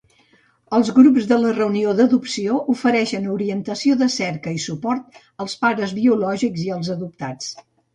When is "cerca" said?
4.17-4.57